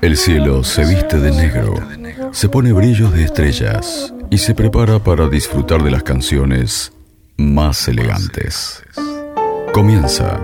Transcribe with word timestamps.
El 0.00 0.16
cielo 0.16 0.64
se 0.64 0.84
viste 0.84 1.18
de 1.18 1.30
negro, 1.30 1.74
se 2.32 2.48
pone 2.48 2.72
brillos 2.72 3.12
de 3.12 3.24
estrellas 3.24 4.12
y 4.30 4.38
se 4.38 4.54
prepara 4.54 4.98
para 4.98 5.28
disfrutar 5.28 5.82
de 5.82 5.92
las 5.92 6.02
canciones 6.02 6.92
más 7.36 7.86
elegantes. 7.86 8.82
Comienza 9.72 10.40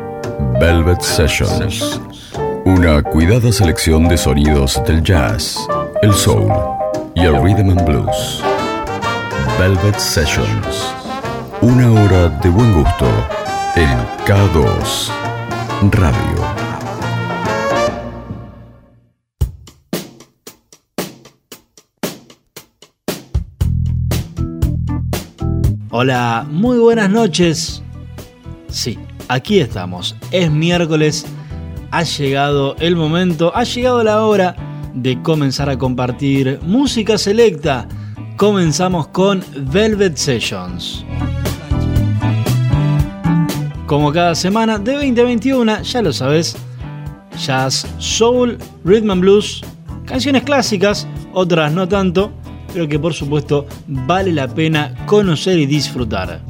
Velvet 0.60 1.00
Sessions, 1.00 2.00
una 2.64 3.02
cuidada 3.02 3.50
selección 3.50 4.06
de 4.08 4.16
sonidos 4.16 4.80
del 4.86 5.02
jazz, 5.02 5.58
el 6.02 6.12
soul 6.12 6.52
y 7.16 7.22
el 7.22 7.42
rhythm 7.42 7.70
and 7.70 7.84
blues. 7.84 8.42
Velvet 9.58 9.98
Sessions, 9.98 10.94
una 11.62 11.90
hora 11.90 12.28
de 12.28 12.48
buen 12.48 12.72
gusto 12.72 13.06
en 13.74 13.88
K2 14.24 15.10
Radio. 15.90 16.67
Hola, 26.00 26.46
muy 26.48 26.78
buenas 26.78 27.10
noches. 27.10 27.82
Sí, 28.68 28.96
aquí 29.26 29.58
estamos. 29.58 30.14
Es 30.30 30.48
miércoles. 30.48 31.26
Ha 31.90 32.04
llegado 32.04 32.76
el 32.78 32.94
momento, 32.94 33.50
ha 33.52 33.64
llegado 33.64 34.04
la 34.04 34.24
hora 34.24 34.54
de 34.94 35.20
comenzar 35.22 35.68
a 35.68 35.76
compartir 35.76 36.60
música 36.62 37.18
selecta. 37.18 37.88
Comenzamos 38.36 39.08
con 39.08 39.42
Velvet 39.56 40.14
Sessions. 40.14 41.04
Como 43.86 44.12
cada 44.12 44.36
semana 44.36 44.78
de 44.78 44.92
2021, 44.92 45.82
ya 45.82 46.00
lo 46.00 46.12
sabes, 46.12 46.56
jazz, 47.44 47.88
soul, 47.98 48.56
rhythm 48.84 49.10
and 49.10 49.20
blues, 49.20 49.62
canciones 50.04 50.44
clásicas, 50.44 51.08
otras 51.32 51.72
no 51.72 51.88
tanto, 51.88 52.30
pero 52.72 52.88
que 52.88 52.98
por 52.98 53.14
supuesto 53.14 53.66
vale 53.86 54.32
la 54.32 54.48
pena 54.48 54.94
conocer 55.06 55.58
y 55.58 55.66
disfrutar. 55.66 56.40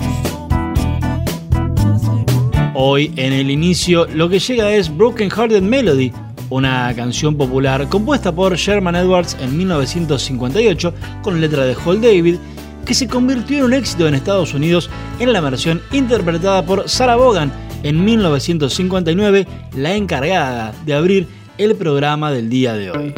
Hoy 2.74 3.12
en 3.16 3.32
el 3.32 3.50
inicio 3.50 4.06
lo 4.06 4.28
que 4.28 4.38
llega 4.38 4.72
es 4.72 4.94
Broken 4.94 5.30
Hearted 5.30 5.62
Melody, 5.62 6.12
una 6.50 6.92
canción 6.94 7.36
popular 7.36 7.88
compuesta 7.88 8.32
por 8.32 8.56
Sherman 8.56 8.96
Edwards 8.96 9.36
en 9.40 9.56
1958 9.56 10.94
con 11.22 11.40
letra 11.40 11.64
de 11.64 11.74
Hall 11.74 12.00
David, 12.00 12.36
que 12.84 12.94
se 12.94 13.08
convirtió 13.08 13.58
en 13.58 13.64
un 13.64 13.74
éxito 13.74 14.06
en 14.06 14.14
Estados 14.14 14.54
Unidos 14.54 14.88
en 15.18 15.32
la 15.32 15.40
versión 15.40 15.82
interpretada 15.92 16.64
por 16.64 16.88
Sarah 16.88 17.16
Vaughan 17.16 17.52
en 17.82 18.04
1959, 18.04 19.46
la 19.76 19.94
encargada 19.94 20.72
de 20.86 20.94
abrir 20.94 21.26
el 21.58 21.74
programa 21.76 22.30
del 22.30 22.48
día 22.48 22.74
de 22.74 22.90
hoy. 22.90 23.14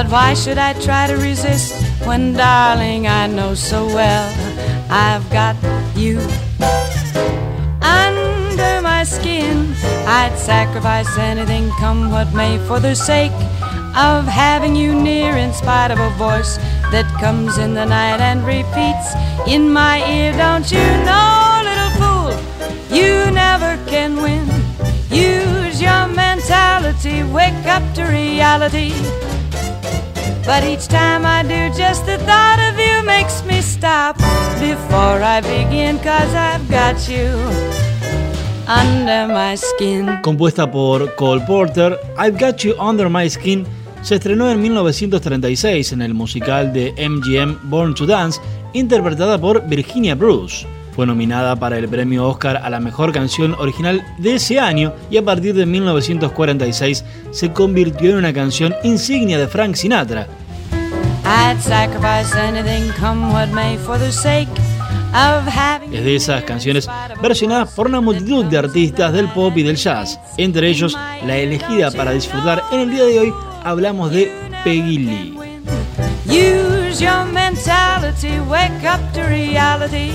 But 0.00 0.10
why 0.10 0.32
should 0.32 0.56
I 0.56 0.72
try 0.72 1.08
to 1.08 1.16
resist 1.16 1.74
when, 2.06 2.32
darling, 2.32 3.06
I 3.06 3.26
know 3.26 3.54
so 3.54 3.84
well 3.84 4.32
I've 4.88 5.28
got 5.28 5.56
you 5.94 6.18
under 7.82 8.80
my 8.80 9.04
skin? 9.04 9.74
I'd 10.06 10.34
sacrifice 10.38 11.18
anything, 11.18 11.68
come 11.72 12.10
what 12.10 12.32
may, 12.32 12.56
for 12.66 12.80
the 12.80 12.94
sake 12.94 13.30
of 13.94 14.24
having 14.24 14.74
you 14.74 14.94
near, 14.94 15.36
in 15.36 15.52
spite 15.52 15.90
of 15.90 16.00
a 16.00 16.08
voice 16.16 16.56
that 16.92 17.04
comes 17.20 17.58
in 17.58 17.74
the 17.74 17.84
night 17.84 18.20
and 18.20 18.40
repeats 18.46 19.12
in 19.46 19.70
my 19.70 19.98
ear. 20.10 20.32
Don't 20.32 20.72
you 20.72 20.86
know, 21.04 21.60
little 21.68 21.92
fool, 22.00 22.32
you 22.88 23.30
never 23.32 23.76
can 23.84 24.16
win. 24.16 24.48
Use 25.10 25.82
your 25.82 26.08
mentality 26.08 27.22
wake 27.22 27.66
up 27.66 27.84
to 27.96 28.04
reality. 28.04 28.94
But 30.44 30.64
each 30.64 30.88
time 30.88 31.24
I 31.24 31.42
do, 31.42 31.70
just 31.76 32.06
the 32.06 32.18
thought 32.18 32.58
of 32.58 32.78
you 32.78 33.04
makes 33.04 33.44
me 33.44 33.60
stop 33.60 34.16
before 34.58 35.22
I 35.22 35.40
begin, 35.40 35.98
cause 35.98 36.34
I've 36.34 36.68
got 36.68 37.08
you. 37.08 37.28
Under 38.66 39.26
my 39.32 39.56
skin. 39.56 40.20
Compuesta 40.22 40.70
por 40.70 41.14
Cole 41.16 41.44
Porter, 41.46 41.98
I've 42.16 42.38
Got 42.38 42.64
You 42.64 42.74
Under 42.78 43.08
My 43.08 43.28
Skin 43.28 43.66
se 44.02 44.14
estrenó 44.14 44.50
en 44.50 44.62
1936 44.62 45.92
en 45.92 46.02
el 46.02 46.14
musical 46.14 46.72
de 46.72 46.92
MGM 46.96 47.68
Born 47.68 47.94
to 47.94 48.06
Dance, 48.06 48.40
interpretada 48.72 49.38
por 49.38 49.66
Virginia 49.68 50.14
Bruce. 50.14 50.66
Fue 51.00 51.06
nominada 51.06 51.56
para 51.56 51.78
el 51.78 51.88
premio 51.88 52.28
Oscar 52.28 52.58
a 52.58 52.68
la 52.68 52.78
mejor 52.78 53.10
canción 53.10 53.54
original 53.54 54.04
de 54.18 54.34
ese 54.34 54.60
año 54.60 54.92
y 55.10 55.16
a 55.16 55.24
partir 55.24 55.54
de 55.54 55.64
1946 55.64 57.06
se 57.30 57.52
convirtió 57.54 58.10
en 58.10 58.16
una 58.18 58.34
canción 58.34 58.74
insignia 58.84 59.38
de 59.38 59.48
Frank 59.48 59.76
Sinatra. 59.76 60.26
Es 65.90 66.04
de 66.04 66.16
esas 66.16 66.44
canciones 66.44 66.86
versionadas 67.22 67.72
por 67.72 67.86
una 67.86 68.02
multitud 68.02 68.44
de 68.44 68.58
artistas 68.58 69.10
del 69.14 69.28
pop 69.28 69.56
y 69.56 69.62
del 69.62 69.76
jazz, 69.76 70.20
entre 70.36 70.68
ellos 70.68 70.98
la 71.24 71.34
elegida 71.38 71.90
para 71.92 72.12
disfrutar 72.12 72.62
en 72.72 72.80
el 72.80 72.90
día 72.90 73.04
de 73.06 73.20
hoy 73.20 73.32
hablamos 73.64 74.10
de 74.10 74.30
Peggy 74.64 74.98
Lee. 74.98 75.39
Use 76.30 77.00
your 77.02 77.24
mentality, 77.24 78.38
wake 78.38 78.84
up 78.84 79.00
to 79.14 79.22
reality. 79.22 80.12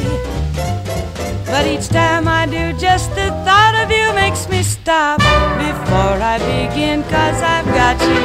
But 1.45 1.67
each 1.67 1.89
time 1.89 2.25
I 2.25 2.45
do, 2.45 2.71
just 2.79 3.09
the 3.15 3.31
thought 3.43 3.75
of 3.83 3.91
you 3.91 4.13
makes 4.15 4.47
me 4.47 4.63
stop 4.63 5.19
before 5.19 6.17
I 6.23 6.37
begin, 6.39 7.03
cause 7.03 7.41
I've 7.41 7.65
got 7.65 7.99
you. 8.01 8.23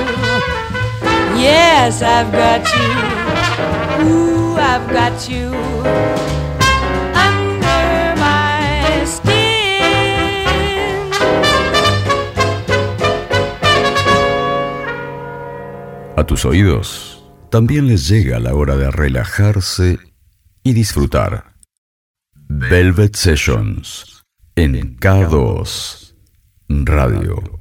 Yes, 1.42 2.00
I've 2.00 2.30
got 2.30 2.62
you. 2.78 2.90
Ooh, 4.06 4.54
I've 4.54 4.88
got 4.88 5.28
you. 5.28 5.48
Under 7.14 8.14
my 8.20 9.04
skin. 9.04 10.30
A 16.16 16.24
tus 16.24 16.44
oídos 16.44 17.09
también 17.50 17.88
les 17.88 18.08
llega 18.08 18.38
la 18.38 18.54
hora 18.54 18.76
de 18.76 18.90
relajarse 18.90 19.98
y 20.62 20.72
disfrutar. 20.72 21.54
Velvet 22.34 23.16
Sessions 23.16 24.24
en 24.56 24.96
K2 24.98 26.14
Radio. 26.68 27.59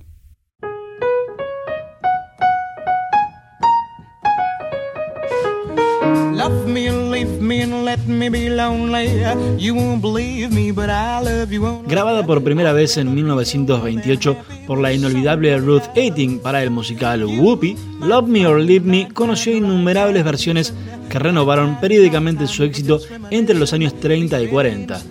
Grabada 11.88 12.26
por 12.26 12.44
primera 12.44 12.74
vez 12.74 12.98
en 12.98 13.14
1928 13.14 14.38
por 14.68 14.80
la 14.80 14.94
inolvidable 14.94 15.58
Ruth 15.58 15.84
Aiting 15.96 16.40
para 16.40 16.62
el 16.64 16.70
musical 16.70 17.26
Whoopi, 17.26 17.76
Love 18.02 18.28
Me 18.28 18.46
or 18.46 18.60
Leave 18.60 18.86
Me 18.86 19.08
conoció 19.14 19.56
innumerables 19.56 20.24
versiones 20.24 20.74
que 21.10 21.20
renovaron 21.20 21.80
periódicamente 21.80 22.48
su 22.48 22.64
éxito 22.64 23.00
entre 23.32 23.56
los 23.56 23.74
años 23.74 24.00
30 24.00 24.42
y 24.42 24.48
40. 24.48 25.02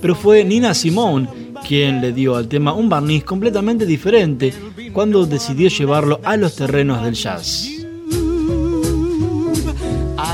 Pero 0.00 0.14
fue 0.14 0.44
Nina 0.44 0.74
Simone 0.74 1.28
quien 1.66 2.00
le 2.00 2.12
dio 2.12 2.36
al 2.36 2.48
tema 2.48 2.72
un 2.72 2.88
barniz 2.88 3.24
completamente 3.24 3.84
diferente 3.84 4.52
cuando 4.92 5.26
decidió 5.26 5.68
llevarlo 5.68 6.20
a 6.24 6.36
los 6.36 6.56
terrenos 6.56 7.02
del 7.02 7.14
jazz. 7.14 7.77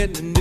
in 0.00 0.32
the 0.32 0.39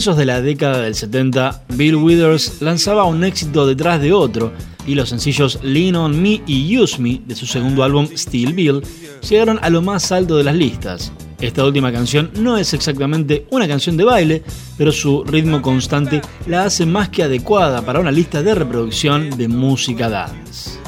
comienzos 0.00 0.16
de 0.16 0.24
la 0.24 0.40
década 0.40 0.80
del 0.80 0.94
70, 0.94 1.64
Bill 1.74 1.96
Withers 1.96 2.62
lanzaba 2.62 3.04
un 3.04 3.22
éxito 3.22 3.66
detrás 3.66 4.00
de 4.00 4.14
otro 4.14 4.50
y 4.86 4.94
los 4.94 5.10
sencillos 5.10 5.58
Lean 5.62 5.94
on 5.94 6.22
Me 6.22 6.40
y 6.46 6.78
Use 6.78 6.98
Me 6.98 7.20
de 7.26 7.34
su 7.34 7.44
segundo 7.44 7.84
álbum 7.84 8.08
Still 8.16 8.54
Bill 8.54 8.80
llegaron 9.28 9.58
a 9.60 9.68
lo 9.68 9.82
más 9.82 10.10
alto 10.10 10.38
de 10.38 10.44
las 10.44 10.54
listas. 10.54 11.12
Esta 11.38 11.66
última 11.66 11.92
canción 11.92 12.30
no 12.38 12.56
es 12.56 12.72
exactamente 12.72 13.46
una 13.50 13.68
canción 13.68 13.98
de 13.98 14.04
baile, 14.04 14.42
pero 14.78 14.90
su 14.90 15.22
ritmo 15.22 15.60
constante 15.60 16.22
la 16.46 16.64
hace 16.64 16.86
más 16.86 17.10
que 17.10 17.24
adecuada 17.24 17.82
para 17.82 18.00
una 18.00 18.10
lista 18.10 18.42
de 18.42 18.54
reproducción 18.54 19.28
de 19.36 19.48
música 19.48 20.08
dance. 20.08 20.80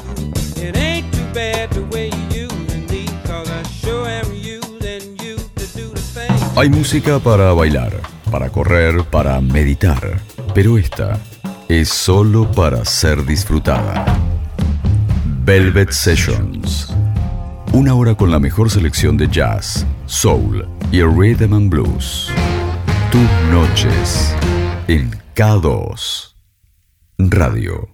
Hay 6.55 6.69
música 6.69 7.19
para 7.19 7.53
bailar 7.53 8.12
para 8.33 8.49
correr, 8.49 9.03
para 9.03 9.39
meditar. 9.41 10.19
Pero 10.55 10.79
esta 10.79 11.19
es 11.69 11.87
solo 11.89 12.51
para 12.51 12.83
ser 12.83 13.23
disfrutada. 13.27 14.05
Velvet 15.45 15.91
Sessions. 15.91 16.91
Una 17.73 17.93
hora 17.93 18.15
con 18.15 18.31
la 18.31 18.39
mejor 18.39 18.71
selección 18.71 19.17
de 19.17 19.27
jazz, 19.27 19.85
soul 20.07 20.67
y 20.91 21.03
rhythm 21.03 21.53
and 21.53 21.69
blues. 21.69 22.31
Tus 23.11 23.29
noches 23.51 24.33
en 24.87 25.11
K2 25.35 26.33
Radio. 27.19 27.92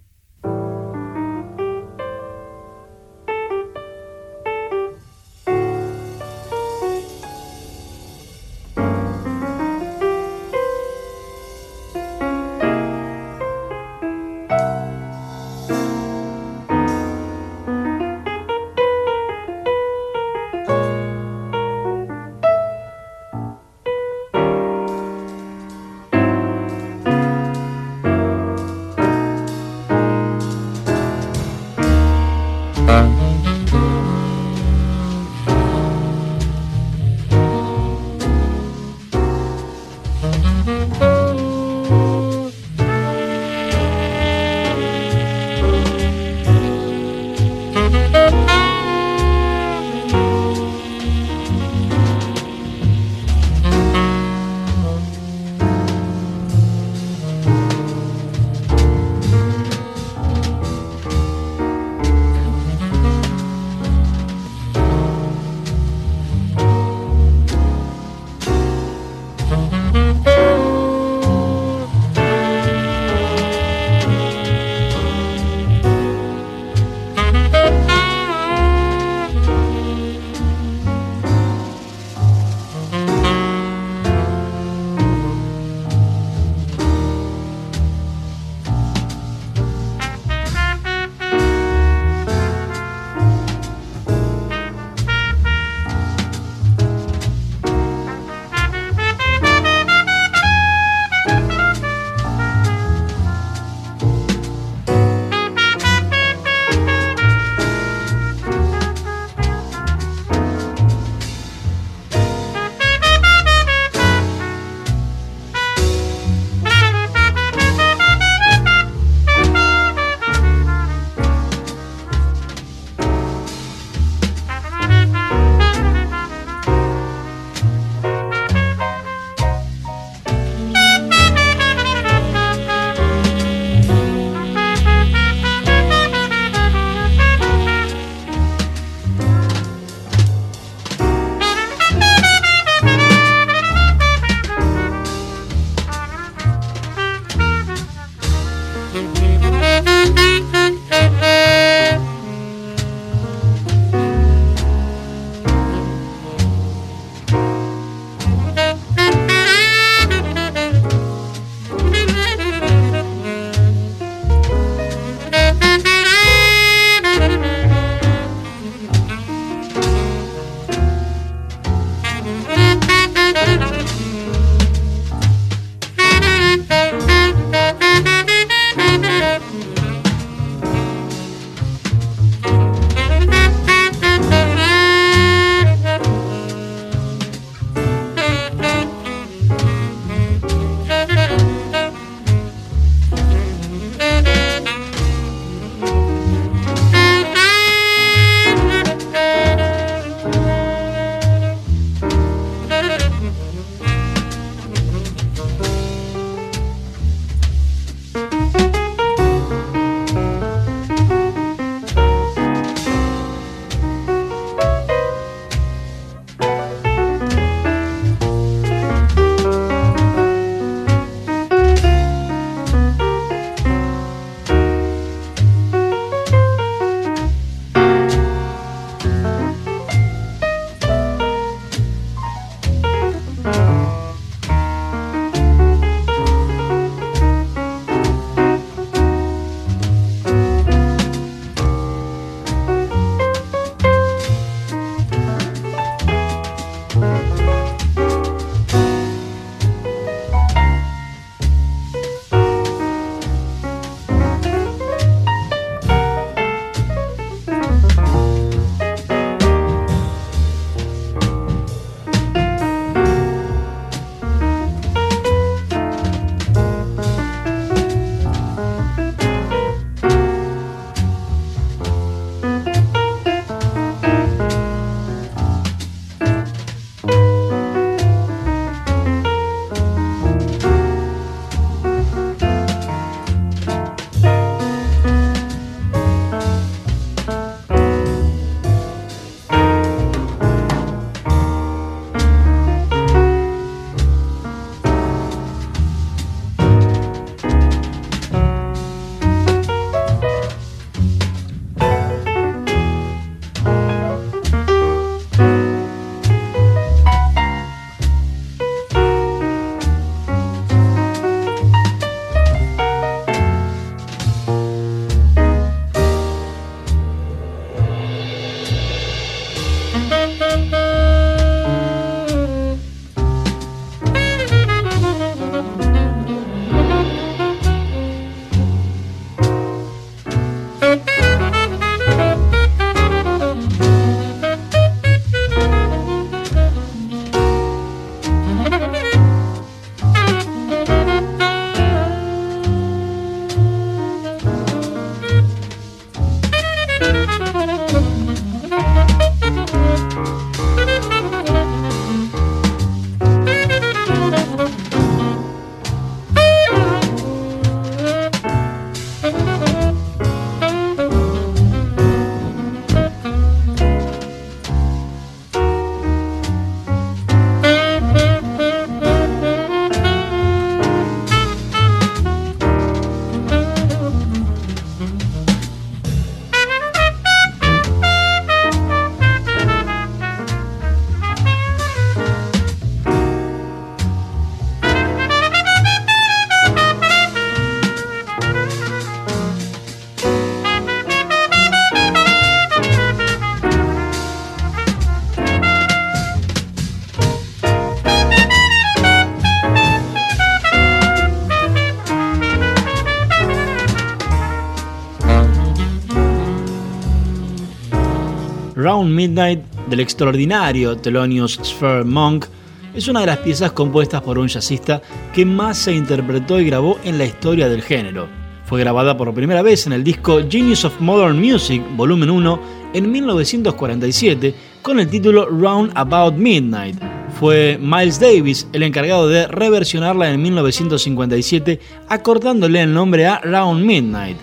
Round 408.99 409.15
Midnight 409.15 409.61
del 409.89 410.01
extraordinario 410.01 410.97
Thelonious 410.97 411.57
Sphere 411.63 412.03
Monk 412.03 412.47
es 412.93 413.07
una 413.07 413.21
de 413.21 413.27
las 413.27 413.37
piezas 413.37 413.71
compuestas 413.71 414.21
por 414.21 414.37
un 414.37 414.49
jazzista 414.49 415.01
que 415.33 415.45
más 415.45 415.77
se 415.77 415.93
interpretó 415.93 416.59
y 416.59 416.65
grabó 416.65 416.99
en 417.05 417.17
la 417.17 417.23
historia 417.23 417.69
del 417.69 417.81
género. 417.81 418.27
Fue 418.65 418.81
grabada 418.81 419.15
por 419.15 419.33
primera 419.33 419.61
vez 419.61 419.87
en 419.87 419.93
el 419.93 420.03
disco 420.03 420.41
Genius 420.49 420.83
of 420.83 420.99
Modern 420.99 421.39
Music, 421.39 421.81
volumen 421.95 422.29
1, 422.29 422.59
en 422.93 423.09
1947, 423.09 424.53
con 424.81 424.99
el 424.99 425.07
título 425.07 425.47
Round 425.47 425.93
About 425.95 426.35
Midnight. 426.35 426.97
Fue 427.39 427.79
Miles 427.81 428.19
Davis 428.19 428.67
el 428.73 428.83
encargado 428.83 429.29
de 429.29 429.47
reversionarla 429.47 430.29
en 430.29 430.41
1957, 430.41 431.79
acortándole 432.09 432.81
el 432.81 432.93
nombre 432.93 433.27
a 433.27 433.39
Round 433.39 433.81
Midnight. 433.81 434.37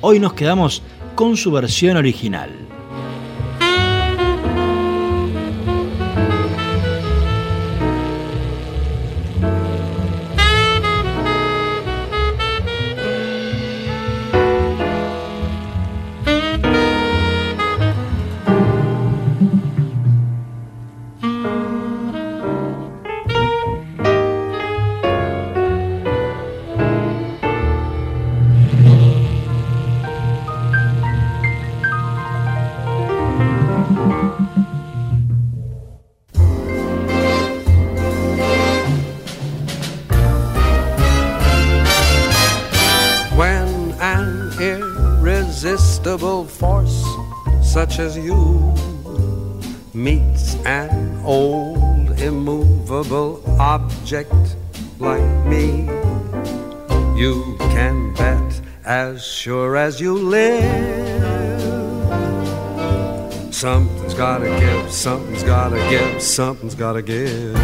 Hoy 0.00 0.18
nos 0.18 0.32
quedamos 0.32 0.82
con 1.14 1.36
su 1.36 1.52
versión 1.52 1.96
original. 1.96 2.69
As 48.00 48.16
you 48.16 48.42
meets 49.92 50.54
an 50.64 51.20
old 51.22 52.18
immovable 52.18 53.42
object 53.60 54.56
like 54.98 55.30
me. 55.44 55.84
You 57.22 57.56
can 57.58 58.14
bet 58.14 58.60
as 58.86 59.22
sure 59.22 59.76
as 59.76 60.00
you 60.00 60.14
live. 60.14 60.64
Something's 63.54 64.14
gotta 64.14 64.48
give, 64.48 64.90
something's 64.90 65.42
gotta 65.42 65.80
give, 65.90 66.22
something's 66.22 66.74
gotta 66.74 67.02
give. 67.02 67.54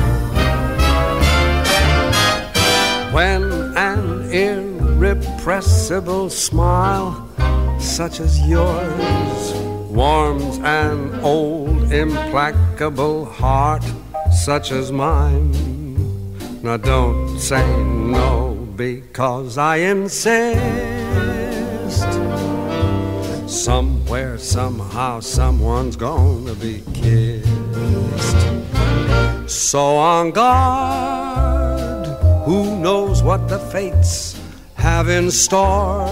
When 3.17 3.43
an 3.75 4.31
irrepressible 4.31 6.29
smile 6.29 7.27
such 7.81 8.21
as 8.21 8.47
yours 8.47 9.46
warms 9.97 10.59
an 10.59 11.19
old, 11.21 11.91
implacable 11.91 13.25
heart 13.25 13.83
such 14.31 14.71
as 14.71 14.93
mine. 14.93 15.51
Now 16.63 16.77
don't 16.77 17.39
say 17.39 17.67
no 17.83 18.55
because 18.77 19.57
I 19.57 19.77
insist. 19.77 20.61
Somewhere, 23.49 24.37
somehow, 24.37 25.21
someone's 25.21 25.97
gonna 25.97 26.55
be 26.55 26.83
kissed. 26.93 28.37
So 29.47 29.97
on 29.97 30.31
guard, 30.33 32.07
who 32.45 32.79
knows 32.81 33.23
what 33.23 33.49
the 33.49 33.59
fates 33.59 34.39
have 34.75 35.09
in 35.09 35.31
store 35.31 36.07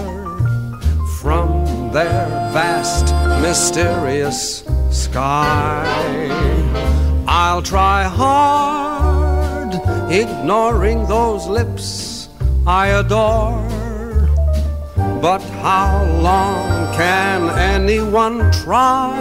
from 1.19 1.64
their 1.95 2.27
vast 2.51 3.05
mysterious 3.41 4.65
sky. 4.91 5.85
I'll 7.25 7.61
try 7.61 8.03
hard, 8.03 9.75
ignoring 10.11 11.07
those 11.07 11.47
lips 11.47 12.27
I 12.67 12.87
adore. 12.87 13.63
But 15.21 15.41
how 15.63 16.03
long 16.19 16.93
can 16.95 17.49
anyone 17.57 18.51
try? 18.51 19.15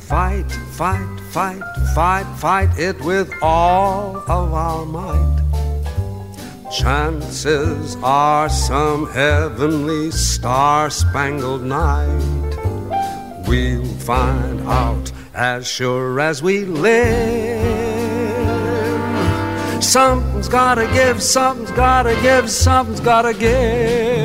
Fight, 0.00 0.50
fight, 0.72 1.20
fight, 1.30 1.62
fight, 1.94 2.26
fight 2.38 2.70
it 2.78 2.98
with 3.02 3.30
all 3.42 4.16
of 4.26 4.54
our 4.54 4.86
might. 4.86 5.45
Chances 6.78 7.96
are 8.02 8.50
some 8.50 9.08
heavenly 9.10 10.10
star 10.10 10.90
spangled 10.90 11.62
night 11.62 12.46
we'll 13.48 13.84
find 14.00 14.60
out 14.62 15.10
as 15.32 15.66
sure 15.66 16.20
as 16.20 16.42
we 16.42 16.66
live. 16.66 17.62
Something's 19.82 20.48
gotta 20.48 20.86
give, 20.92 21.22
something's 21.22 21.70
gotta 21.70 22.14
give, 22.20 22.50
something's 22.50 23.00
gotta 23.00 23.32
give. 23.32 24.15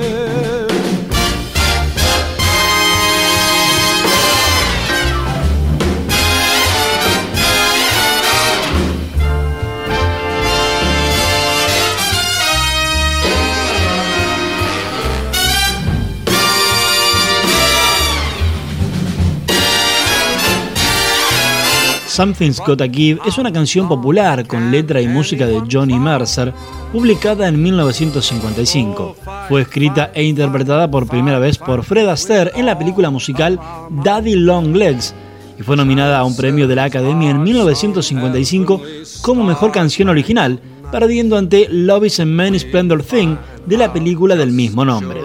Something's 22.21 22.60
Gotta 22.60 22.88
Give 22.88 23.19
es 23.25 23.39
una 23.39 23.51
canción 23.51 23.88
popular 23.88 24.45
con 24.45 24.69
letra 24.69 25.01
y 25.01 25.07
música 25.07 25.47
de 25.47 25.60
Johnny 25.67 25.97
Mercer, 25.97 26.53
publicada 26.91 27.47
en 27.47 27.63
1955. 27.63 29.15
Fue 29.49 29.62
escrita 29.63 30.12
e 30.13 30.23
interpretada 30.23 30.91
por 30.91 31.07
primera 31.07 31.39
vez 31.39 31.57
por 31.57 31.84
Fred 31.84 32.07
Astaire 32.07 32.51
en 32.53 32.67
la 32.67 32.77
película 32.77 33.10
musical 33.10 33.60
Daddy 34.03 34.36
Long 34.36 34.75
Legs 34.75 35.15
y 35.60 35.63
fue 35.63 35.75
nominada 35.75 36.19
a 36.19 36.23
un 36.23 36.36
premio 36.36 36.67
de 36.67 36.75
la 36.75 36.84
Academia 36.84 37.31
en 37.31 37.41
1955 37.41 38.81
como 39.23 39.43
mejor 39.43 39.71
canción 39.71 40.07
original, 40.07 40.60
perdiendo 40.91 41.39
ante 41.39 41.69
Love 41.71 42.05
is 42.05 42.19
a 42.19 42.25
Man 42.25 42.53
Splendor 42.60 43.01
Thing 43.01 43.36
de 43.65 43.77
la 43.77 43.91
película 43.91 44.36
del 44.36 44.51
mismo 44.51 44.86
nombre. 44.86 45.21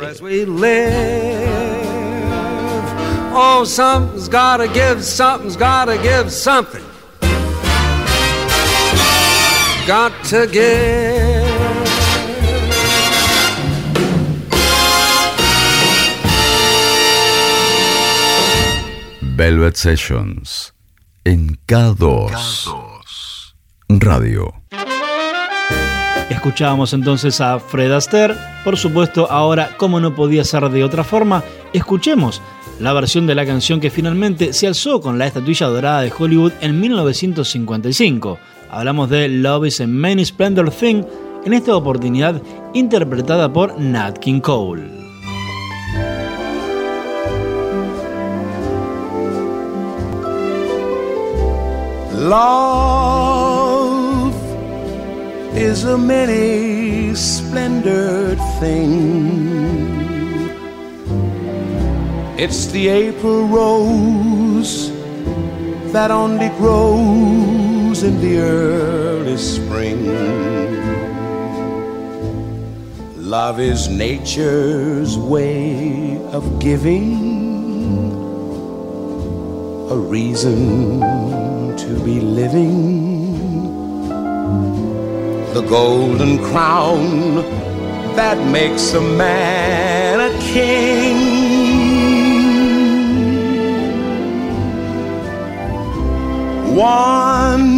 Oh, 3.38 3.64
something's 3.66 4.30
gotta 4.30 4.66
give, 4.66 5.04
something's 5.04 5.59
gotta 5.59 5.98
give 5.98 6.32
something. 6.32 6.86
Got 9.87 10.12
to. 10.31 10.49
Velvet 19.20 19.77
Sessions 19.77 20.75
en 21.25 21.57
K2 21.68 22.33
Radio. 23.88 24.53
Escuchábamos 26.31 26.92
entonces 26.92 27.40
a 27.40 27.61
Fred 27.61 27.92
Astaire. 27.92 28.35
Por 28.64 28.77
supuesto, 28.77 29.31
ahora, 29.31 29.77
como 29.77 30.01
no 30.01 30.16
podía 30.16 30.42
ser 30.42 30.68
de 30.68 30.83
otra 30.83 31.05
forma, 31.05 31.44
escuchemos 31.72 32.42
la 32.81 32.92
versión 32.92 33.29
de 33.29 33.37
la 33.37 33.46
canción 33.46 33.79
que 33.79 33.90
finalmente 33.90 34.53
se 34.53 34.66
alzó 34.66 35.01
con 35.01 35.16
la 35.16 35.29
estatuilla 35.29 35.68
dorada 35.68 36.01
de 36.01 36.12
Hollywood 36.16 36.55
en 36.61 36.81
1955. 36.81 38.40
Hablamos 38.70 39.09
de 39.11 39.29
Love 39.29 39.66
is 39.66 39.81
a 39.81 39.87
Many 39.87 40.24
Splendor 40.24 40.70
Thing, 40.70 41.05
en 41.44 41.52
esta 41.52 41.76
oportunidad 41.76 42.42
interpretada 42.74 43.52
por 43.52 43.81
Nat 43.81 44.18
King 44.18 44.40
Cole. 44.40 44.90
Love 52.29 53.66
is 55.55 55.85
a 55.85 55.96
many 55.96 57.14
splendored 57.14 58.38
thing. 58.59 60.00
It's 62.37 62.66
the 62.72 62.88
April 62.88 63.46
rose 63.46 64.90
that 65.92 66.11
only 66.11 66.48
grows 66.59 67.56
in 68.02 68.20
the 68.20 68.38
early 68.38 69.37
spring. 69.37 70.06
Love 73.16 73.59
is 73.61 73.88
nature's 73.88 75.16
way 75.16 76.18
of 76.32 76.59
giving 76.59 78.12
a 79.90 79.96
reason 79.96 81.00
to 81.76 81.98
be 82.04 82.20
living. 82.20 83.37
The 85.54 85.62
golden 85.62 86.38
crown 86.44 87.37
that 88.16 88.38
makes 88.50 88.92
a 88.92 89.00
man 89.00 90.20
a 90.20 90.38
king. 90.40 91.36
Once 96.77 97.73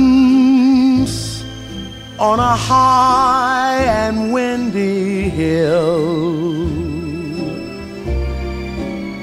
on 2.18 2.40
a 2.40 2.56
high 2.56 3.84
and 3.84 4.32
windy 4.32 5.28
hill, 5.28 6.66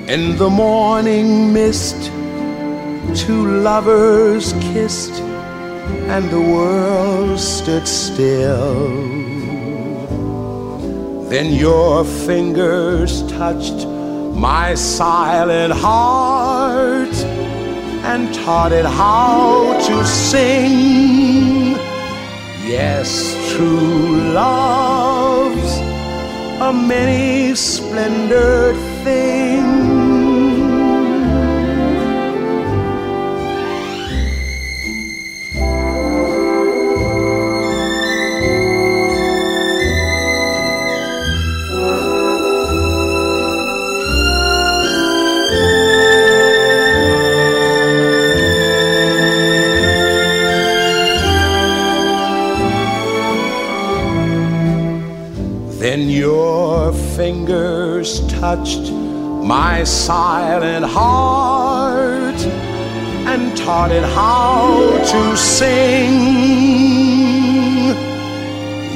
in 0.08 0.38
the 0.38 0.50
morning 0.50 1.52
mist, 1.52 2.10
two 3.16 3.60
lovers 3.64 4.54
kissed, 4.72 5.20
and 6.08 6.30
the 6.30 6.40
world 6.40 7.38
stood 7.38 7.86
still. 7.86 8.88
Then 11.28 11.52
your 11.52 12.06
fingers 12.06 13.24
touched 13.30 13.86
my 14.38 14.74
silent 14.76 15.74
heart 15.74 17.14
and 18.12 18.34
taught 18.34 18.72
it 18.72 18.86
how 18.86 19.74
to 19.88 20.06
sing. 20.06 21.72
Yes, 22.64 23.36
true 23.52 24.32
love's 24.32 25.74
a 26.62 26.72
many 26.72 27.56
splendored 27.56 28.78
thing. 29.04 30.05
Then 55.96 56.10
your 56.10 56.92
fingers 56.92 58.20
touched 58.28 58.92
my 58.92 59.86
silent 59.86 60.86
heart 60.86 62.36
and 63.32 63.56
taught 63.56 63.92
it 63.92 64.04
how 64.04 64.92
to 65.12 65.38
sing. 65.38 66.12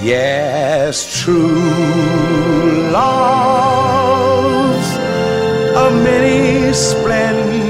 Yes, 0.04 1.24
true 1.24 2.92
love's 2.92 4.90
a 5.78 5.90
many 6.04 6.74
splendored 6.74 7.69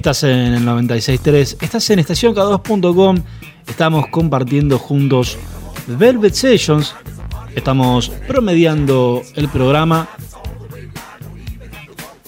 Estás 0.00 0.22
en 0.22 0.54
el 0.54 0.64
96.3, 0.64 1.58
estás 1.60 1.90
en 1.90 1.98
estacionk2.com, 1.98 3.22
estamos 3.68 4.06
compartiendo 4.06 4.78
juntos 4.78 5.36
Velvet 5.88 6.32
Sessions, 6.32 6.94
estamos 7.54 8.08
promediando 8.26 9.20
el 9.34 9.50
programa, 9.50 10.08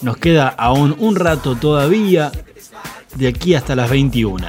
nos 0.03 0.17
queda 0.17 0.49
aún 0.49 0.95
un 0.99 1.15
rato 1.15 1.55
todavía, 1.55 2.31
de 3.15 3.29
aquí 3.29 3.55
hasta 3.55 3.75
las 3.75 3.89
21. 3.89 4.47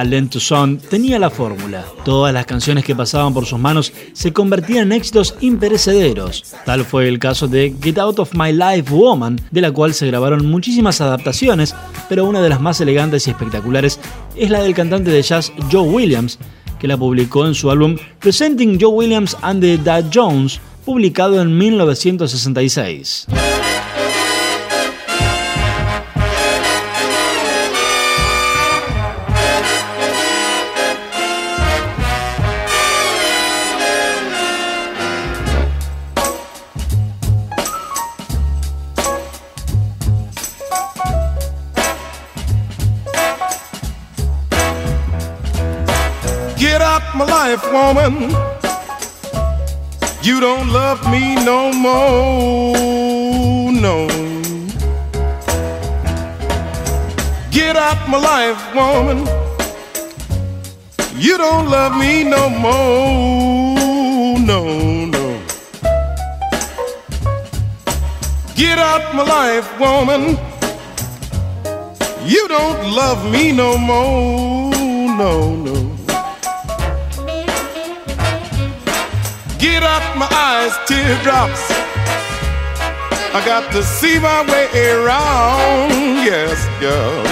Alain 0.00 0.30
Toussaint 0.30 0.82
tenía 0.88 1.18
la 1.18 1.28
fórmula. 1.28 1.84
Todas 2.04 2.32
las 2.32 2.46
canciones 2.46 2.84
que 2.84 2.96
pasaban 2.96 3.34
por 3.34 3.44
sus 3.44 3.58
manos 3.58 3.92
se 4.14 4.32
convertían 4.32 4.86
en 4.86 4.92
éxitos 4.92 5.34
imperecederos. 5.40 6.54
Tal 6.64 6.86
fue 6.86 7.06
el 7.06 7.18
caso 7.18 7.46
de 7.46 7.74
Get 7.82 7.98
Out 7.98 8.18
of 8.18 8.34
My 8.34 8.50
Life 8.50 8.90
Woman, 8.90 9.38
de 9.50 9.60
la 9.60 9.70
cual 9.70 9.92
se 9.92 10.06
grabaron 10.06 10.46
muchísimas 10.46 11.02
adaptaciones, 11.02 11.74
pero 12.08 12.24
una 12.24 12.40
de 12.40 12.48
las 12.48 12.60
más 12.60 12.80
elegantes 12.80 13.26
y 13.26 13.30
espectaculares 13.30 14.00
es 14.36 14.48
la 14.48 14.62
del 14.62 14.74
cantante 14.74 15.10
de 15.10 15.22
jazz 15.22 15.52
Joe 15.70 15.88
Williams, 15.88 16.38
que 16.78 16.88
la 16.88 16.96
publicó 16.96 17.46
en 17.46 17.54
su 17.54 17.70
álbum 17.70 17.96
Presenting 18.20 18.78
Joe 18.80 18.90
Williams 18.90 19.36
and 19.42 19.60
the 19.60 19.76
Dad 19.76 20.06
Jones, 20.12 20.60
publicado 20.86 21.42
en 21.42 21.58
1966. 21.58 23.26
Life, 47.50 47.72
woman. 47.72 48.30
You 50.22 50.38
don't 50.38 50.68
love 50.68 51.02
me 51.10 51.34
no 51.44 51.72
more, 51.72 53.72
no. 53.72 54.06
Get 57.50 57.76
out 57.76 58.08
my 58.08 58.18
life, 58.18 58.62
woman. 58.72 59.26
You 61.16 61.38
don't 61.38 61.68
love 61.68 61.98
me 61.98 62.22
no 62.22 62.48
more, 62.48 64.38
no, 64.38 65.06
no. 65.06 65.42
Get 68.54 68.78
out 68.78 69.12
my 69.12 69.24
life, 69.24 69.80
woman. 69.80 70.38
You 72.24 72.46
don't 72.46 72.94
love 72.94 73.28
me 73.32 73.50
no 73.50 73.76
more, 73.76 74.72
no, 75.18 75.56
no. 75.56 75.79
Get 79.60 79.82
out 79.82 80.16
my 80.16 80.26
eyes, 80.32 80.72
teardrops. 80.88 81.60
I 83.36 83.42
got 83.44 83.70
to 83.72 83.82
see 83.82 84.18
my 84.18 84.40
way 84.48 84.64
around, 84.88 85.90
yes, 86.24 86.56
girl. 86.80 87.22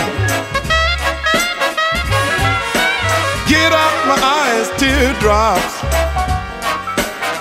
Get 3.48 3.72
out 3.72 4.06
my 4.06 4.20
eyes, 4.20 4.68
teardrops. 4.76 5.74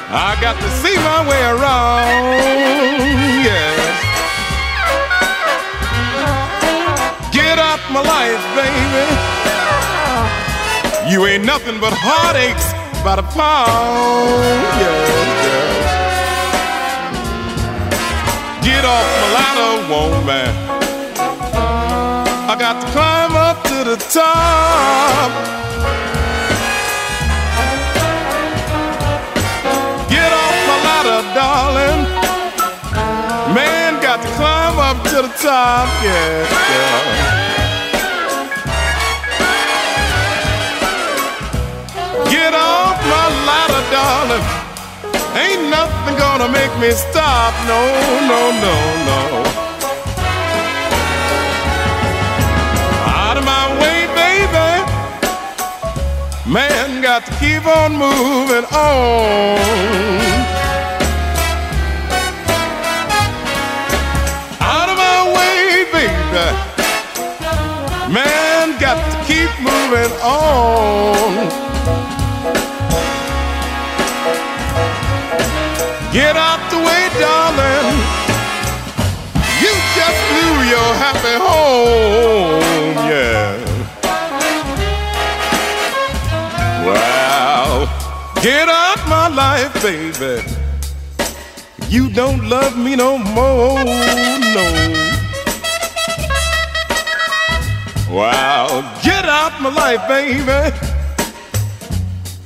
I 0.08 0.38
got 0.40 0.56
to 0.56 0.70
see 0.80 0.96
my 0.96 1.28
way 1.28 1.44
around, 1.44 2.40
yes. 3.44 3.92
Get 7.34 7.60
out 7.60 7.82
my 7.92 8.00
life, 8.00 8.42
baby. 8.56 9.06
You 11.12 11.26
ain't 11.26 11.44
nothing 11.44 11.78
but 11.82 11.92
heartaches 11.92 12.77
by 13.04 13.16
the 13.16 13.24
pound, 13.24 14.44
yeah, 14.82 15.08
yeah. 15.46 15.88
Get 18.62 18.84
off 18.86 19.08
my 19.22 19.28
ladder, 19.38 19.76
woman. 19.92 20.50
I 22.50 22.56
got 22.58 22.82
to 22.82 22.88
climb 22.92 23.36
up 23.36 23.64
to 23.64 23.84
the 23.84 23.98
top. 24.10 25.32
Get 30.10 30.32
off 30.44 30.56
my 30.70 30.78
ladder, 30.88 31.22
darling. 31.36 32.02
Man, 33.54 34.02
got 34.02 34.22
to 34.22 34.30
climb 34.36 34.78
up 34.80 35.04
to 35.12 35.22
the 35.24 35.34
top, 35.42 35.88
yeah, 36.04 36.48
yeah. 36.70 37.67
My 43.78 43.92
darling. 43.92 44.46
Ain't 45.36 45.70
nothing 45.70 46.16
gonna 46.18 46.50
make 46.50 46.74
me 46.80 46.90
stop. 46.92 47.54
No, 47.72 47.82
no, 48.32 48.42
no, 48.66 48.76
no. 49.10 49.22
Out 53.22 53.38
of 53.38 53.46
my 53.46 53.66
way, 53.82 54.00
baby. 54.22 54.72
Man, 56.52 57.02
got 57.04 57.26
to 57.28 57.32
keep 57.40 57.66
on 57.68 57.92
moving 58.06 58.66
on. 58.74 60.67
Don't 92.18 92.50
love 92.50 92.76
me 92.76 92.96
no 92.96 93.20
more, 93.20 93.78
no. 94.56 94.66
Well, 98.10 98.82
get 99.04 99.26
out 99.26 99.62
my 99.62 99.70
life, 99.70 100.02
baby. 100.08 100.76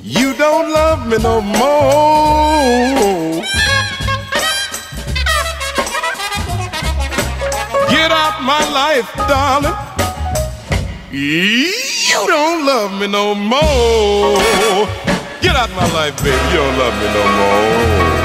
You 0.03 0.33
don't 0.33 0.73
love 0.73 1.07
me 1.07 1.17
no 1.19 1.39
more. 1.39 1.61
Get 7.89 8.11
out 8.11 8.43
my 8.43 8.63
life, 8.73 9.09
darling. 9.29 9.77
You 11.13 12.27
don't 12.27 12.65
love 12.65 12.91
me 12.99 13.07
no 13.07 13.33
more. 13.35 14.37
Get 15.41 15.55
out 15.55 15.69
my 15.69 15.87
life, 15.93 16.17
baby. 16.17 16.35
You 16.51 16.57
don't 16.57 16.77
love 16.77 16.93
me 17.01 17.07
no 17.13 17.23
more. 17.39 18.20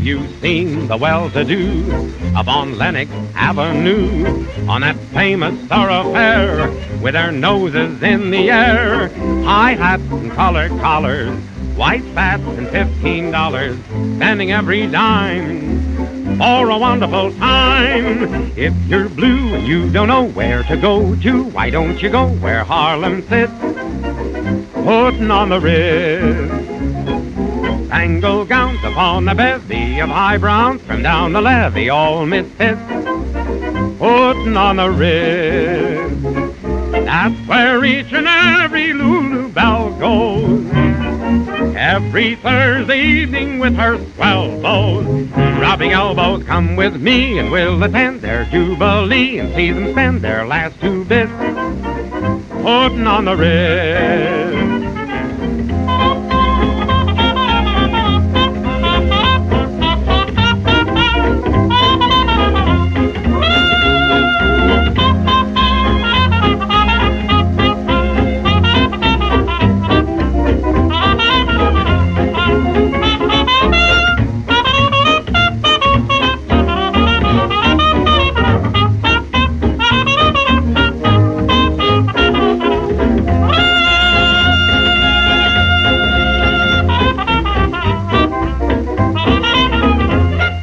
Have 0.00 0.06
you 0.06 0.26
seen 0.40 0.88
the 0.88 0.96
well-to-do 0.96 2.32
up 2.34 2.48
on 2.48 2.78
Lenox 2.78 3.10
Avenue 3.34 4.46
on 4.66 4.80
that 4.80 4.96
famous 5.12 5.54
thoroughfare 5.66 6.70
with 7.02 7.12
their 7.12 7.30
noses 7.30 8.02
in 8.02 8.30
the 8.30 8.50
air? 8.50 9.08
High 9.44 9.74
hats 9.74 10.02
and 10.04 10.32
colored 10.32 10.70
collars, 10.80 11.38
white 11.76 12.02
spats 12.04 12.42
and 12.44 12.66
fifteen 12.70 13.30
dollars, 13.30 13.78
spending 14.16 14.52
every 14.52 14.86
dime 14.86 16.38
for 16.38 16.70
a 16.70 16.78
wonderful 16.78 17.34
time. 17.34 18.52
If 18.56 18.72
you're 18.86 19.10
blue 19.10 19.54
and 19.54 19.68
you 19.68 19.90
don't 19.90 20.08
know 20.08 20.24
where 20.24 20.62
to 20.62 20.78
go 20.78 21.14
to, 21.14 21.44
why 21.44 21.68
don't 21.68 22.00
you 22.00 22.08
go 22.08 22.26
where 22.26 22.64
Harlem 22.64 23.20
sits, 23.28 23.52
putting 24.72 25.30
on 25.30 25.50
the 25.50 25.60
Ritz? 25.60 26.69
Spangled 27.90 28.48
gowns 28.48 28.78
upon 28.84 29.28
a 29.28 29.34
bevy 29.34 29.98
of 29.98 30.10
high 30.10 30.38
browns 30.38 30.80
from 30.82 31.02
down 31.02 31.32
the 31.32 31.40
levee, 31.40 31.88
all 31.88 32.24
misfits, 32.24 32.80
putting 33.98 34.56
on 34.56 34.76
the 34.76 34.88
Ritz. 34.88 36.22
That's 37.04 37.48
where 37.48 37.84
each 37.84 38.12
and 38.12 38.28
every 38.28 38.92
Lulu 38.92 39.48
Belle 39.48 39.90
goes. 39.98 40.70
Every 41.74 42.36
Thursday 42.36 43.02
evening 43.02 43.58
with 43.58 43.74
her 43.74 43.98
swell 44.14 44.60
bows. 44.60 45.04
Rubbing 45.60 45.90
elbows, 45.90 46.44
come 46.44 46.76
with 46.76 46.94
me 47.00 47.40
and 47.40 47.50
we'll 47.50 47.82
attend 47.82 48.20
their 48.20 48.44
jubilee 48.44 49.40
and 49.40 49.52
see 49.56 49.72
them 49.72 49.90
spend 49.90 50.20
their 50.20 50.46
last 50.46 50.80
two 50.80 51.04
bits, 51.06 51.32
putting 52.62 53.08
on 53.08 53.24
the 53.24 53.36
Ritz. 53.36 54.39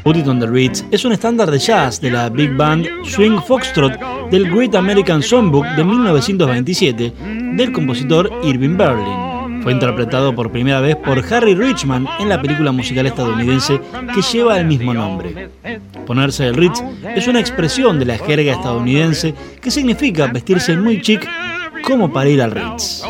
Put 0.07 0.15
It 0.15 0.27
on 0.29 0.39
the 0.39 0.47
Ritz 0.47 0.85
es 0.89 1.03
un 1.03 1.11
estándar 1.11 1.51
de 1.51 1.59
jazz 1.59 1.99
de 1.99 2.09
la 2.09 2.29
big 2.29 2.55
band 2.55 2.87
Swing 3.03 3.41
Foxtrot 3.45 3.91
del 4.31 4.49
Great 4.49 4.73
American 4.73 5.21
Songbook 5.21 5.65
de 5.75 5.83
1927 5.83 7.13
del 7.57 7.73
compositor 7.73 8.31
Irving 8.45 8.77
Berlin. 8.77 9.61
Fue 9.61 9.73
interpretado 9.73 10.33
por 10.33 10.49
primera 10.49 10.79
vez 10.79 10.95
por 10.95 11.21
Harry 11.29 11.55
Richman 11.55 12.07
en 12.21 12.29
la 12.29 12.41
película 12.41 12.71
musical 12.71 13.05
estadounidense 13.05 13.81
que 14.15 14.21
lleva 14.21 14.57
el 14.57 14.65
mismo 14.65 14.93
nombre. 14.93 15.49
Ponerse 16.05 16.47
el 16.47 16.55
Ritz 16.55 16.81
es 17.13 17.27
una 17.27 17.41
expresión 17.41 17.99
de 17.99 18.05
la 18.05 18.17
jerga 18.17 18.53
estadounidense 18.53 19.33
que 19.61 19.71
significa 19.71 20.27
vestirse 20.27 20.77
muy 20.77 21.01
chic 21.01 21.27
como 21.83 22.13
para 22.13 22.29
ir 22.29 22.41
al 22.41 22.51
Ritz. 22.51 23.03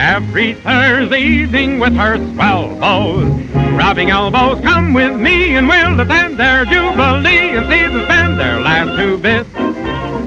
Every 0.00 0.54
Thursday 0.54 1.20
evening 1.20 1.78
with 1.78 1.94
her 1.94 2.16
swell 2.32 2.74
bows. 2.76 3.28
Rubbing 3.76 4.08
elbows, 4.08 4.58
come 4.62 4.94
with 4.94 5.14
me 5.14 5.56
and 5.56 5.68
we'll 5.68 6.00
attend 6.00 6.38
their 6.38 6.64
jubilee 6.64 7.50
and 7.50 7.68
see 7.68 7.82
them 7.82 8.04
spend 8.04 8.40
their 8.40 8.60
last 8.60 8.96
two 8.98 9.18
bits. 9.18 9.50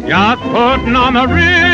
Just 0.05 0.41
putting 0.43 0.95
on 0.95 1.15
the 1.15 1.25
wrist. 1.27 1.73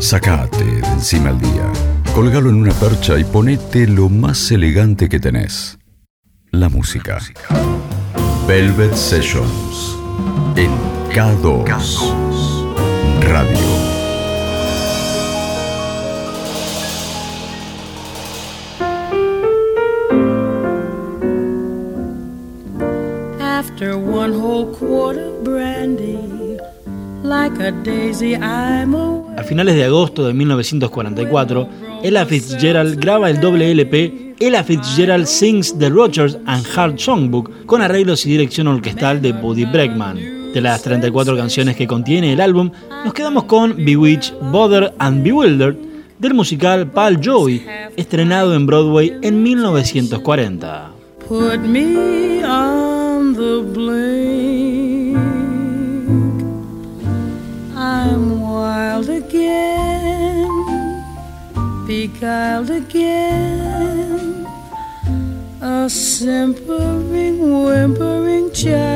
Sacate 0.00 0.64
de 0.64 0.86
encima 0.90 1.30
el 1.30 1.40
día, 1.40 1.72
colgalo 2.14 2.48
en 2.48 2.62
una 2.62 2.72
percha 2.74 3.18
y 3.18 3.24
ponete 3.24 3.88
lo 3.88 4.08
más 4.08 4.52
elegante 4.52 5.08
que 5.08 5.18
tenés. 5.18 5.76
La 6.52 6.68
música. 6.68 7.18
Velvet 8.46 8.94
Sessions 8.94 9.96
en 10.54 10.70
K2 11.10 11.64
Radio. 13.22 13.95
After 23.76 23.98
one 23.98 24.32
whole 24.32 24.64
brandy, 25.44 26.16
like 27.22 27.52
a 27.60 27.70
daisy 27.84 28.32
I'm. 28.34 28.94
A 29.36 29.42
finales 29.42 29.74
de 29.74 29.84
agosto 29.84 30.26
de 30.26 30.32
1944, 30.32 31.68
Ella 32.02 32.24
Fitzgerald 32.24 32.98
graba 32.98 33.28
el 33.28 33.38
doble 33.38 33.70
LP 33.70 34.34
Ella 34.40 34.64
Fitzgerald 34.64 35.26
Sings 35.26 35.78
the 35.78 35.90
Rogers 35.90 36.38
and 36.46 36.64
Hart 36.74 36.98
Songbook 36.98 37.66
con 37.66 37.82
arreglos 37.82 38.24
y 38.24 38.30
dirección 38.30 38.66
orquestal 38.68 39.20
de 39.20 39.32
Buddy 39.32 39.66
Bregman. 39.66 40.52
De 40.54 40.60
las 40.62 40.80
34 40.80 41.36
canciones 41.36 41.76
que 41.76 41.86
contiene 41.86 42.32
el 42.32 42.40
álbum, 42.40 42.70
nos 43.04 43.12
quedamos 43.12 43.44
con 43.44 43.76
Bewitched, 43.76 44.36
Bother 44.52 44.94
and 44.98 45.22
Bewildered 45.22 45.76
del 46.18 46.32
musical 46.32 46.90
Pal 46.90 47.20
Joey, 47.22 47.62
estrenado 47.94 48.54
en 48.54 48.66
Broadway 48.66 49.18
en 49.20 49.42
1940. 49.42 50.92
Put 51.28 51.58
me 51.60 52.42
on 52.42 52.85
the 53.36 53.62
blink. 53.74 55.18
I'm 57.76 58.40
wild 58.40 59.10
again, 59.10 60.48
beguiled 61.86 62.70
again. 62.70 64.46
A 65.60 65.90
simpering, 65.90 67.38
whimpering 67.64 68.50
child 68.52 68.95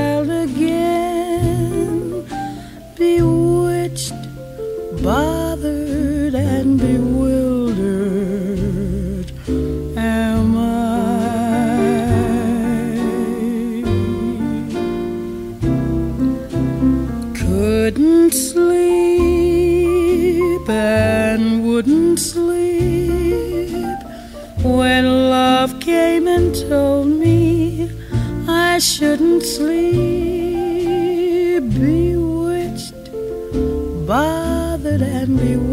bothered, 35.41 35.70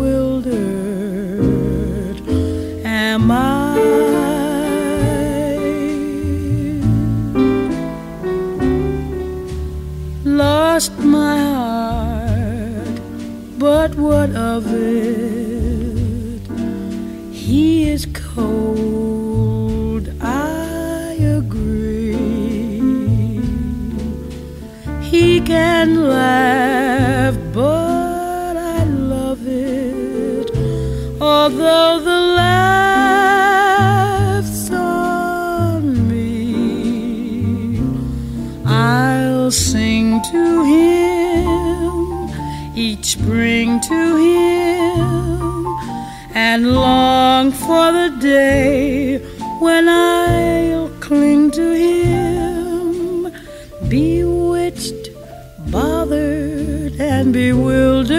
bothered, 55.71 56.99
and 56.99 57.33
bewildered. 57.33 58.17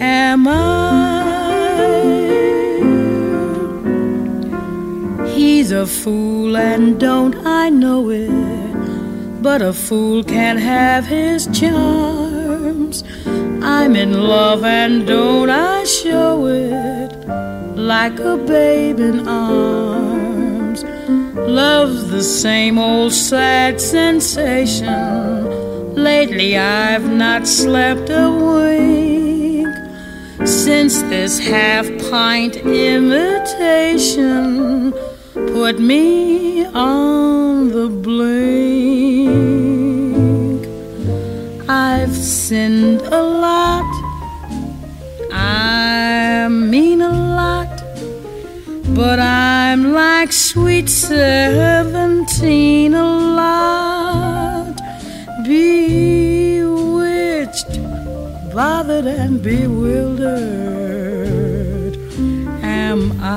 Am 0.00 0.46
I? 0.48 0.84
He's 5.34 5.72
a 5.72 5.86
fool, 5.86 6.56
and 6.56 6.98
don't 6.98 7.36
I 7.46 7.70
know 7.70 8.10
it? 8.10 8.30
But 9.42 9.62
a 9.62 9.72
fool 9.72 10.24
can't 10.24 10.60
have 10.60 11.06
his 11.06 11.46
charms. 11.58 13.04
I'm 13.62 13.96
in 13.96 14.12
love, 14.12 14.64
and 14.64 15.06
don't 15.06 15.50
I 15.50 15.84
show 15.84 16.46
it 16.46 17.12
like 17.76 18.18
a 18.20 18.36
babe 18.36 19.00
in 19.00 19.28
arms? 19.28 20.03
Love's 21.46 22.10
the 22.10 22.22
same 22.22 22.78
old 22.78 23.12
sad 23.12 23.78
sensation. 23.80 25.94
Lately, 25.94 26.56
I've 26.56 27.10
not 27.10 27.46
slept 27.46 28.08
a 28.10 28.30
wink 28.30 29.68
since 30.46 31.02
this 31.02 31.38
half 31.38 31.86
pint 32.10 32.56
imitation 32.56 34.04
put 35.34 35.78
me 35.78 36.64
on 36.66 37.68
the 37.68 37.88
blink. 37.88 39.34
I've 41.68 42.14
sinned 42.14 43.02
a 43.02 43.22
lot, 43.22 43.84
I 45.32 46.48
mean 46.50 47.00
a 47.00 47.10
lot, 47.10 47.82
but 48.94 49.20
I'm 49.20 49.43
like 49.94 50.32
sweet 50.32 50.88
seventeen 50.88 52.14
a 52.94 53.04
lot, 53.04 54.74
bewitched, 55.44 56.58
bothered, 58.52 59.06
and 59.06 59.40
bewildered. 59.40 60.34
Am 62.64 63.12
I? 63.22 63.32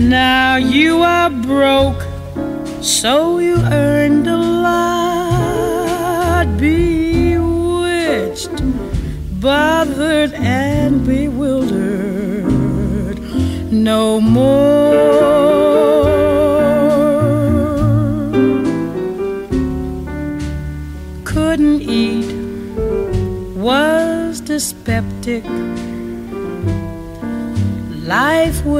Now 0.00 0.56
you 0.56 1.02
are 1.02 1.28
broke, 1.28 2.02
so 2.80 3.38
you 3.38 3.56
earned 3.56 3.89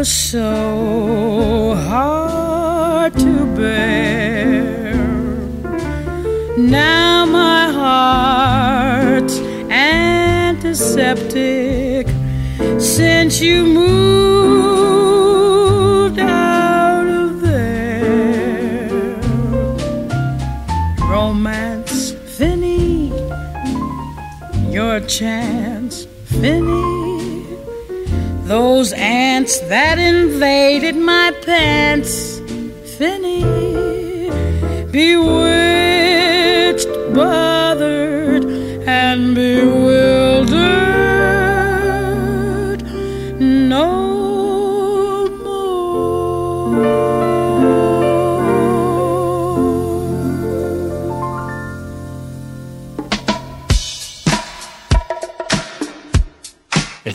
was 0.01 0.09
so 0.09 1.75
hard 1.91 3.13
to 3.13 3.45
bear. 3.55 4.95
Now 6.57 7.27
my 7.27 7.71
heart's 7.71 9.37
antiseptic 9.69 10.87
since 12.79 13.43
you 13.43 13.67
moved 13.67 15.01
out 16.19 17.07
of 17.07 17.43
there. 17.43 19.21
Romance, 21.13 22.13
Finny, 22.39 23.13
your 24.71 25.01
chance, 25.01 25.50
that 29.59 29.99
invaded 29.99 30.97
my 30.97 31.33
pants. 31.45 32.20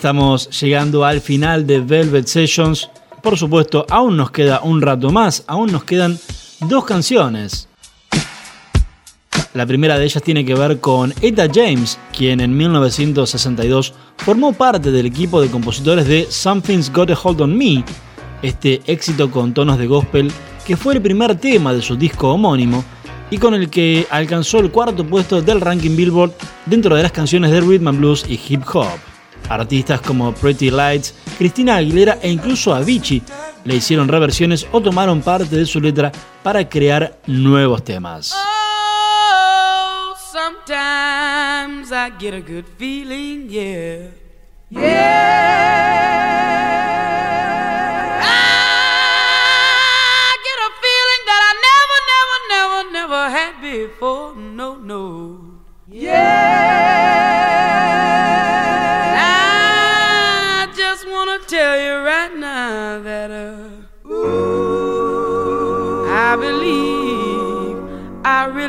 Estamos 0.05 0.61
llegando 0.61 1.03
al 1.03 1.19
final 1.19 1.65
de 1.65 1.79
Velvet 1.79 2.27
Sessions. 2.27 2.91
Por 3.23 3.39
supuesto, 3.39 3.87
aún 3.89 4.15
nos 4.15 4.29
queda 4.29 4.61
un 4.61 4.79
rato 4.79 5.09
más, 5.09 5.43
aún 5.47 5.71
nos 5.71 5.83
quedan 5.83 6.19
dos 6.69 6.85
canciones. 6.85 7.67
La 9.55 9.65
primera 9.65 9.97
de 9.97 10.05
ellas 10.05 10.21
tiene 10.21 10.45
que 10.45 10.53
ver 10.53 10.79
con 10.79 11.11
Etta 11.23 11.47
James, 11.51 11.97
quien 12.15 12.39
en 12.39 12.55
1962 12.55 13.95
formó 14.17 14.53
parte 14.53 14.91
del 14.91 15.07
equipo 15.07 15.41
de 15.41 15.49
compositores 15.49 16.05
de 16.05 16.27
Something's 16.29 16.93
Got 16.93 17.09
a 17.09 17.17
Hold 17.23 17.41
on 17.41 17.57
Me, 17.57 17.83
este 18.43 18.83
éxito 18.85 19.31
con 19.31 19.55
tonos 19.55 19.79
de 19.79 19.87
gospel 19.87 20.31
que 20.67 20.77
fue 20.77 20.93
el 20.93 21.01
primer 21.01 21.35
tema 21.39 21.73
de 21.73 21.81
su 21.81 21.95
disco 21.95 22.31
homónimo 22.31 22.85
y 23.31 23.39
con 23.39 23.55
el 23.55 23.71
que 23.71 24.05
alcanzó 24.11 24.59
el 24.59 24.69
cuarto 24.69 25.03
puesto 25.03 25.41
del 25.41 25.61
ranking 25.61 25.95
Billboard 25.95 26.33
dentro 26.67 26.95
de 26.95 27.01
las 27.01 27.11
canciones 27.11 27.49
de 27.49 27.59
rhythm 27.59 27.87
and 27.87 27.97
blues 27.97 28.23
y 28.29 28.39
hip 28.47 28.61
hop. 28.71 29.14
Artistas 29.49 30.01
como 30.01 30.33
Pretty 30.33 30.69
Lights, 30.69 31.13
Cristina 31.37 31.75
Aguilera 31.77 32.19
e 32.21 32.29
incluso 32.29 32.73
Avicii 32.73 33.23
le 33.63 33.75
hicieron 33.75 34.07
reversiones 34.07 34.67
o 34.71 34.81
tomaron 34.81 35.21
parte 35.21 35.55
de 35.55 35.65
su 35.65 35.79
letra 35.79 36.11
para 36.43 36.67
crear 36.67 37.19
nuevos 37.27 37.83
temas. 37.83 38.33
Oh, 38.33 38.65
I 41.91 42.09
get 42.19 42.33
a 42.33 42.41
feeling, 42.77 43.47
yeah. 43.49 44.09
Yeah. 44.69 45.55
That 51.25 51.41
I 51.41 51.53
never, 51.65 51.99
never, 52.11 52.39
never, 52.51 52.81
never 52.91 53.29
had 53.29 53.53
before. 53.61 54.35
No, 54.35 54.75
no. 54.75 55.61
I 55.91 56.74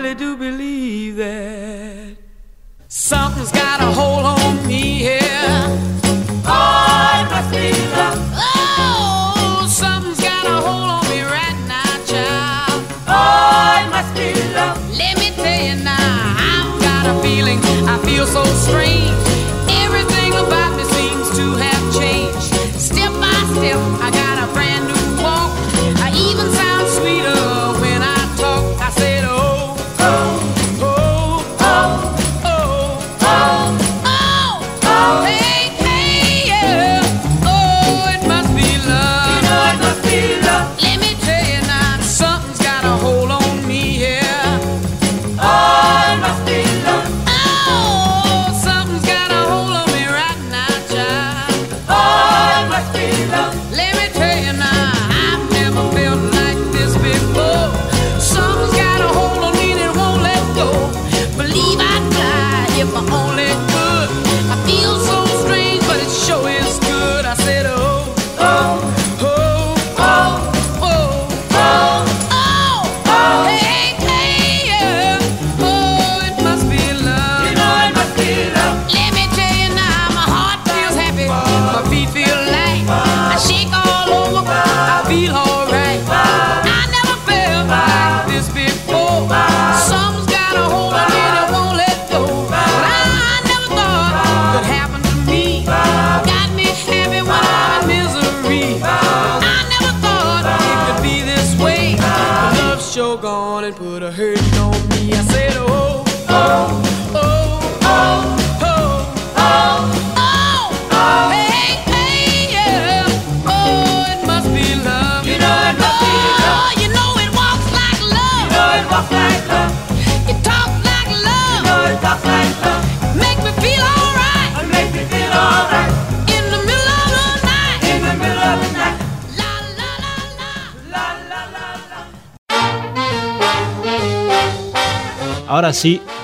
really 0.07 0.19
do 0.19 0.37
believe 0.37 1.17
that 1.17 2.17
something's 2.87 3.51
got 3.51 3.81
a 3.81 3.87
hold 3.87 4.25
on 4.25 4.67
me 4.67 4.99
here. 4.99 5.19
Oh, 6.47 7.25
it 7.25 7.31
must 7.31 7.51
be 7.51 7.73
love. 7.97 8.26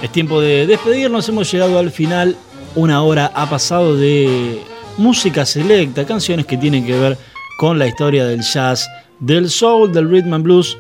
Es 0.03 0.11
tiempo 0.11 0.41
de 0.41 0.67
despedirnos. 0.67 1.29
Hemos 1.29 1.51
llegado 1.51 1.79
al 1.79 1.91
final. 1.91 2.37
Una 2.75 3.03
hora 3.03 3.31
ha 3.35 3.49
pasado 3.49 3.97
de 3.97 4.61
música 4.99 5.47
selecta, 5.47 6.05
canciones 6.05 6.47
que 6.47 6.57
tienen 6.57 6.85
que 6.85 6.99
ver 6.99 7.17
con 7.59 7.79
la 7.79 7.87
historia 7.87 8.25
del 8.25 8.43
jazz, 8.43 8.89
del 9.21 9.49
soul, 9.49 9.93
del 9.93 10.11
rhythm 10.11 10.35
and 10.35 10.45
blues. 10.45 10.77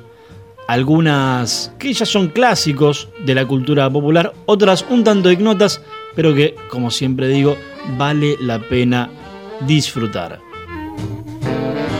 Algunas 0.68 1.72
que 1.78 1.92
ya 1.92 2.06
son 2.06 2.28
clásicos 2.28 3.08
de 3.24 3.34
la 3.34 3.46
cultura 3.46 3.90
popular, 3.90 4.32
otras 4.46 4.84
un 4.88 5.04
tanto 5.04 5.30
ignotas, 5.30 5.80
pero 6.14 6.34
que, 6.34 6.54
como 6.70 6.90
siempre 6.90 7.28
digo, 7.28 7.56
vale 7.98 8.36
la 8.40 8.58
pena 8.58 9.10
disfrutar. 9.66 10.40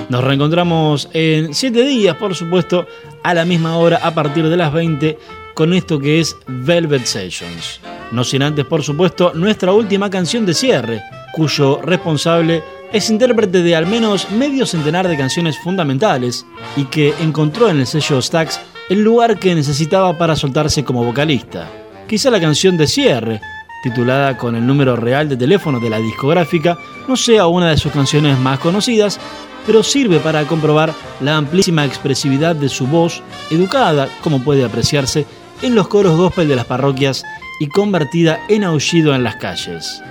Nos 0.09 0.25
reencontramos 0.25 1.09
en 1.12 1.55
7 1.55 1.83
días, 1.85 2.16
por 2.16 2.35
supuesto, 2.35 2.87
a 3.23 3.35
la 3.35 3.45
misma 3.45 3.77
hora, 3.77 3.99
a 4.03 4.14
partir 4.14 4.49
de 4.49 4.57
las 4.57 4.73
20, 4.73 5.18
con 5.55 5.73
esto 5.73 5.99
que 5.99 6.21
es 6.21 6.37
Velvet 6.47 7.05
Sessions. 7.05 7.81
No 8.11 8.25
sin 8.25 8.43
antes, 8.43 8.65
por 8.65 8.83
supuesto, 8.83 9.33
nuestra 9.35 9.73
última 9.73 10.11
canción 10.11 10.45
de 10.45 10.55
cierre, 10.55 11.03
cuyo 11.33 11.81
responsable 11.83 12.63
es 12.93 13.09
intérprete 13.09 13.63
de 13.63 13.75
al 13.75 13.87
menos 13.87 14.31
medio 14.31 14.67
centenar 14.67 15.09
de 15.09 15.17
canciones 15.17 15.59
fundamentales 15.59 16.45
y 16.77 16.85
que 16.85 17.15
encontró 17.21 17.71
en 17.71 17.81
el 17.81 17.87
sello 17.87 18.21
Stax 18.21 18.61
el 18.91 19.03
lugar 19.03 19.39
que 19.39 19.55
necesitaba 19.55 20.17
para 20.19 20.37
soltarse 20.37 20.85
como 20.85 21.05
vocalista. 21.05 21.71
Quizá 22.07 22.31
la 22.31 22.41
canción 22.41 22.77
de 22.77 22.87
cierre, 22.87 23.41
titulada 23.83 24.37
con 24.37 24.55
el 24.55 24.67
número 24.67 24.97
real 24.97 25.29
de 25.29 25.37
teléfono 25.37 25.81
de 25.81 25.89
la 25.89 25.99
discográfica, 25.99 26.77
no 27.09 27.17
sea 27.17 27.47
una 27.47 27.71
de 27.71 27.79
sus 27.79 27.93
canciones 27.93 28.39
más 28.39 28.59
conocidas, 28.59 29.19
pero 29.67 29.83
sirve 29.83 30.19
para 30.19 30.45
comprobar 30.45 30.93
la 31.21 31.37
amplísima 31.37 31.85
expresividad 31.85 32.55
de 32.55 32.69
su 32.69 32.87
voz, 32.87 33.23
educada, 33.51 34.09
como 34.23 34.43
puede 34.43 34.65
apreciarse, 34.65 35.25
en 35.63 35.75
los 35.75 35.89
coros 35.89 36.17
gospel 36.17 36.47
de 36.49 36.57
las 36.57 36.67
parroquias 36.67 37.25
y 37.61 37.69
convertida 37.69 38.41
en 38.49 38.65
aullido 38.65 39.15
en 39.15 39.25
las 39.25 39.37
calles. 39.37 40.03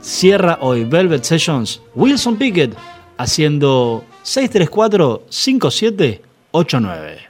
Cierra 0.00 0.58
hoy 0.60 0.84
Velvet 0.84 1.24
Sessions 1.24 1.80
Wilson 1.94 2.36
Pickett 2.36 2.74
haciendo 3.18 4.04
634 4.22 5.24
5789. 5.28 7.27